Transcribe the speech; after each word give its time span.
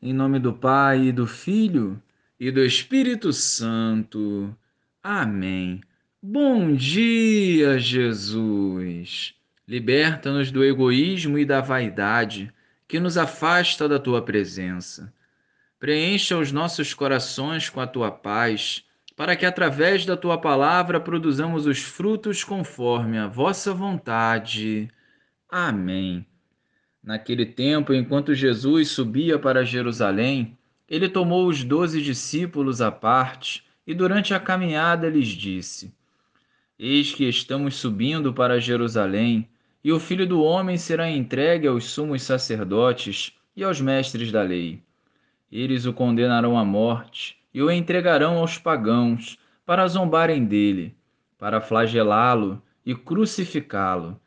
Em 0.00 0.12
nome 0.12 0.38
do 0.38 0.52
Pai, 0.52 1.06
e 1.06 1.12
do 1.12 1.26
Filho 1.26 2.00
e 2.38 2.50
do 2.50 2.62
Espírito 2.62 3.32
Santo. 3.32 4.54
Amém. 5.02 5.80
Bom 6.22 6.74
dia, 6.74 7.78
Jesus. 7.78 9.34
Liberta-nos 9.66 10.50
do 10.50 10.62
egoísmo 10.62 11.38
e 11.38 11.44
da 11.44 11.60
vaidade 11.60 12.52
que 12.86 13.00
nos 13.00 13.16
afasta 13.16 13.88
da 13.88 13.98
tua 13.98 14.22
presença. 14.22 15.12
Preencha 15.78 16.36
os 16.36 16.52
nossos 16.52 16.92
corações 16.92 17.68
com 17.70 17.80
a 17.80 17.86
tua 17.86 18.10
paz, 18.10 18.84
para 19.16 19.34
que 19.34 19.46
através 19.46 20.04
da 20.04 20.16
tua 20.16 20.38
palavra 20.38 21.00
produzamos 21.00 21.66
os 21.66 21.82
frutos 21.82 22.44
conforme 22.44 23.18
a 23.18 23.26
vossa 23.26 23.72
vontade. 23.72 24.90
Amém. 25.48 26.26
Naquele 27.06 27.46
tempo, 27.46 27.94
enquanto 27.94 28.34
Jesus 28.34 28.88
subia 28.88 29.38
para 29.38 29.64
Jerusalém, 29.64 30.58
ele 30.88 31.08
tomou 31.08 31.46
os 31.46 31.62
doze 31.62 32.02
discípulos 32.02 32.80
à 32.80 32.90
parte 32.90 33.62
e, 33.86 33.94
durante 33.94 34.34
a 34.34 34.40
caminhada, 34.40 35.08
lhes 35.08 35.28
disse: 35.28 35.94
Eis 36.76 37.12
que 37.12 37.22
estamos 37.28 37.76
subindo 37.76 38.34
para 38.34 38.58
Jerusalém, 38.58 39.48
e 39.84 39.92
o 39.92 40.00
filho 40.00 40.26
do 40.26 40.42
homem 40.42 40.76
será 40.76 41.08
entregue 41.08 41.68
aos 41.68 41.84
sumos 41.84 42.24
sacerdotes 42.24 43.32
e 43.54 43.62
aos 43.62 43.80
mestres 43.80 44.32
da 44.32 44.42
lei. 44.42 44.82
Eles 45.50 45.86
o 45.86 45.92
condenarão 45.92 46.58
à 46.58 46.64
morte 46.64 47.36
e 47.54 47.62
o 47.62 47.70
entregarão 47.70 48.38
aos 48.38 48.58
pagãos 48.58 49.38
para 49.64 49.86
zombarem 49.86 50.44
dele, 50.44 50.92
para 51.38 51.60
flagelá-lo 51.60 52.60
e 52.84 52.96
crucificá-lo. 52.96 54.20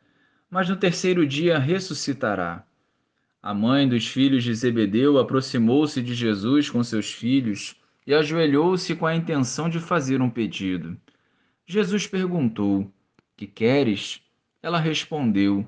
Mas 0.50 0.66
no 0.66 0.76
terceiro 0.76 1.26
dia 1.26 1.58
ressuscitará. 1.58 2.64
A 3.42 3.54
mãe 3.54 3.88
dos 3.88 4.06
filhos 4.06 4.44
de 4.44 4.54
Zebedeu 4.54 5.18
aproximou-se 5.18 6.02
de 6.02 6.14
Jesus 6.14 6.68
com 6.68 6.84
seus 6.84 7.10
filhos 7.10 7.74
e 8.06 8.12
ajoelhou-se 8.12 8.94
com 8.94 9.06
a 9.06 9.16
intenção 9.16 9.66
de 9.66 9.80
fazer 9.80 10.20
um 10.20 10.28
pedido. 10.28 10.94
Jesus 11.66 12.06
perguntou: 12.06 12.92
Que 13.38 13.46
queres? 13.46 14.20
Ela 14.62 14.78
respondeu: 14.78 15.66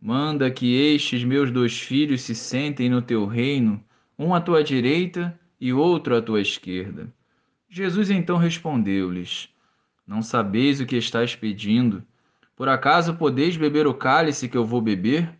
Manda 0.00 0.52
que 0.52 0.72
estes 0.76 1.24
meus 1.24 1.50
dois 1.50 1.80
filhos 1.80 2.22
se 2.22 2.32
sentem 2.32 2.88
no 2.88 3.02
teu 3.02 3.26
reino, 3.26 3.82
um 4.16 4.32
à 4.32 4.40
tua 4.40 4.62
direita 4.62 5.36
e 5.60 5.72
outro 5.72 6.16
à 6.16 6.22
tua 6.22 6.40
esquerda. 6.40 7.12
Jesus 7.68 8.08
então 8.08 8.36
respondeu-lhes: 8.36 9.48
Não 10.06 10.22
sabeis 10.22 10.80
o 10.80 10.86
que 10.86 10.96
estáis 10.96 11.34
pedindo? 11.34 12.04
Por 12.54 12.68
acaso 12.68 13.16
podeis 13.16 13.56
beber 13.56 13.88
o 13.88 13.94
cálice 13.94 14.48
que 14.48 14.56
eu 14.56 14.64
vou 14.64 14.80
beber? 14.80 15.39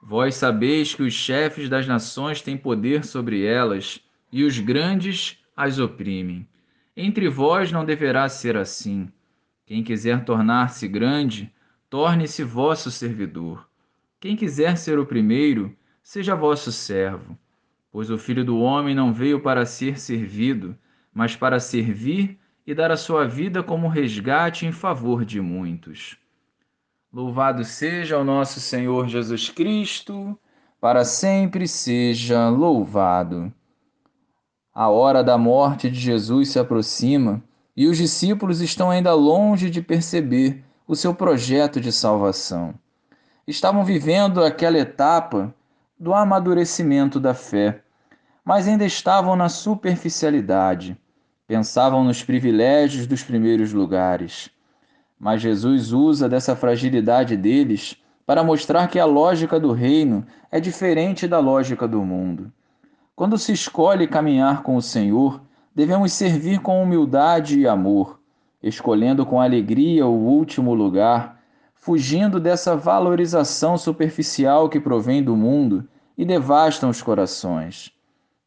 Vós 0.00 0.36
sabeis 0.36 0.94
que 0.94 1.02
os 1.02 1.12
chefes 1.12 1.68
das 1.68 1.86
nações 1.86 2.40
têm 2.40 2.56
poder 2.56 3.04
sobre 3.04 3.44
elas, 3.44 4.00
e 4.32 4.44
os 4.44 4.58
grandes 4.58 5.38
as 5.56 5.78
oprimem. 5.78 6.46
Entre 6.96 7.28
vós 7.28 7.72
não 7.72 7.84
deverá 7.84 8.28
ser 8.28 8.56
assim. 8.56 9.10
Quem 9.66 9.82
quiser 9.82 10.24
tornar-se 10.24 10.86
grande, 10.88 11.52
torne-se 11.90 12.42
vosso 12.44 12.90
servidor. 12.90 13.68
Quem 14.20 14.36
quiser 14.36 14.76
ser 14.76 14.98
o 14.98 15.06
primeiro, 15.06 15.76
seja 16.02 16.34
vosso 16.34 16.72
servo. 16.72 17.38
Pois 17.90 18.10
o 18.10 18.18
Filho 18.18 18.44
do 18.44 18.58
Homem 18.58 18.94
não 18.94 19.12
veio 19.12 19.40
para 19.40 19.66
ser 19.66 19.98
servido, 19.98 20.76
mas 21.12 21.36
para 21.36 21.60
servir 21.60 22.38
e 22.66 22.74
dar 22.74 22.90
a 22.90 22.96
sua 22.96 23.26
vida 23.26 23.62
como 23.62 23.88
resgate 23.88 24.66
em 24.66 24.72
favor 24.72 25.24
de 25.24 25.40
muitos. 25.40 26.16
Louvado 27.10 27.64
seja 27.64 28.18
o 28.18 28.24
nosso 28.24 28.60
Senhor 28.60 29.08
Jesus 29.08 29.48
Cristo, 29.48 30.38
para 30.78 31.06
sempre 31.06 31.66
seja 31.66 32.50
louvado. 32.50 33.50
A 34.74 34.90
hora 34.90 35.24
da 35.24 35.38
morte 35.38 35.90
de 35.90 35.98
Jesus 35.98 36.50
se 36.50 36.58
aproxima 36.58 37.42
e 37.74 37.86
os 37.86 37.96
discípulos 37.96 38.60
estão 38.60 38.90
ainda 38.90 39.14
longe 39.14 39.70
de 39.70 39.80
perceber 39.80 40.62
o 40.86 40.94
seu 40.94 41.14
projeto 41.14 41.80
de 41.80 41.90
salvação. 41.90 42.74
Estavam 43.46 43.86
vivendo 43.86 44.44
aquela 44.44 44.78
etapa 44.78 45.54
do 45.98 46.12
amadurecimento 46.12 47.18
da 47.18 47.32
fé, 47.32 47.82
mas 48.44 48.68
ainda 48.68 48.84
estavam 48.84 49.34
na 49.34 49.48
superficialidade, 49.48 50.94
pensavam 51.46 52.04
nos 52.04 52.22
privilégios 52.22 53.06
dos 53.06 53.22
primeiros 53.22 53.72
lugares 53.72 54.50
mas 55.18 55.42
Jesus 55.42 55.92
usa 55.92 56.28
dessa 56.28 56.54
fragilidade 56.54 57.36
deles 57.36 57.96
para 58.24 58.44
mostrar 58.44 58.88
que 58.88 58.98
a 58.98 59.04
lógica 59.04 59.58
do 59.58 59.72
reino 59.72 60.24
é 60.50 60.60
diferente 60.60 61.26
da 61.26 61.38
lógica 61.38 61.88
do 61.88 62.02
mundo. 62.02 62.52
Quando 63.16 63.36
se 63.36 63.52
escolhe 63.52 64.06
caminhar 64.06 64.62
com 64.62 64.76
o 64.76 64.82
Senhor, 64.82 65.42
devemos 65.74 66.12
servir 66.12 66.60
com 66.60 66.82
humildade 66.82 67.58
e 67.58 67.66
amor, 67.66 68.20
escolhendo 68.62 69.26
com 69.26 69.40
alegria 69.40 70.06
o 70.06 70.14
último 70.14 70.72
lugar, 70.72 71.40
fugindo 71.74 72.38
dessa 72.38 72.76
valorização 72.76 73.76
superficial 73.76 74.68
que 74.68 74.78
provém 74.78 75.22
do 75.22 75.36
mundo 75.36 75.88
e 76.16 76.24
devastam 76.24 76.90
os 76.90 77.02
corações. 77.02 77.90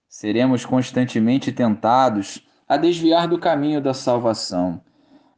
Seremos 0.07 0.65
constantemente 0.65 1.51
tentados 1.51 2.47
a 2.67 2.77
desviar 2.77 3.27
do 3.27 3.39
caminho 3.39 3.81
da 3.81 3.93
salvação 3.93 4.81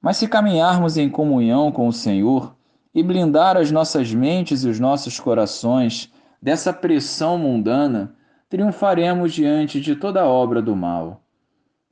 mas 0.03 0.18
se 0.18 0.28
caminharmos 0.28 0.97
em 0.97 1.09
comunhão 1.09 1.72
com 1.72 1.88
o 1.88 1.94
Senhor 1.94 2.53
e 2.94 3.02
blindar 3.02 3.56
as 3.56 3.72
nossas 3.72 4.14
mentes 4.14 4.66
e 4.66 4.68
os 4.68 4.78
nossos 4.78 5.18
corações 5.18 6.12
dessa 6.41 6.74
pressão 6.74 7.38
mundana, 7.38 8.13
triunfaremos 8.50 9.34
diante 9.34 9.80
de 9.80 9.96
toda 9.96 10.25
obra 10.25 10.62
do 10.62 10.75
mal. 10.75 11.22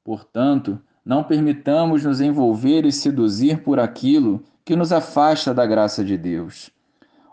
Portanto, 0.03 0.77
não 1.05 1.23
permitamos 1.23 2.03
nos 2.03 2.19
envolver 2.19 2.85
e 2.85 2.91
seduzir 2.91 3.63
por 3.63 3.79
aquilo 3.79 4.44
que 4.66 4.75
nos 4.75 4.91
afasta 4.91 5.53
da 5.53 5.66
graça 5.66 6.03
de 6.03 6.17
Deus. 6.17 6.69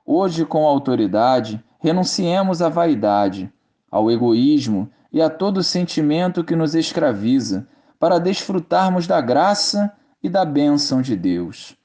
Hoje, 0.06 0.46
com 0.46 0.64
autoridade, 0.64 1.62
renunciemos 1.80 2.62
à 2.62 2.68
vaidade, 2.68 3.52
ao 3.90 4.12
egoísmo 4.12 4.88
e 5.12 5.20
a 5.20 5.28
todo 5.28 5.60
sentimento 5.60 6.44
que 6.44 6.54
nos 6.54 6.76
escraviza, 6.76 7.66
para 7.98 8.20
desfrutarmos 8.20 9.08
da 9.08 9.20
graça 9.20 9.92
e 10.22 10.28
da 10.28 10.44
bênção 10.44 11.02
de 11.02 11.14
Deus. 11.14 11.76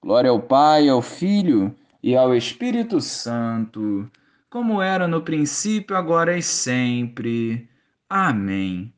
Glória 0.00 0.30
ao 0.30 0.40
Pai, 0.40 0.88
ao 0.88 1.02
Filho 1.02 1.74
e 2.02 2.16
ao 2.16 2.34
Espírito 2.34 3.00
Santo, 3.00 4.10
como 4.50 4.80
era 4.80 5.06
no 5.06 5.22
princípio, 5.22 5.96
agora 5.96 6.36
e 6.36 6.42
sempre. 6.42 7.68
Amém. 8.08 8.90